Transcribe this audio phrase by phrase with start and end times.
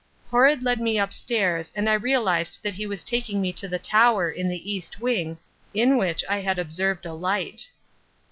[0.31, 4.31] Horrod led me upstairs and I realized that he was taking me to the tower
[4.31, 5.37] in the east wing,
[5.75, 7.69] in which I had observed a light.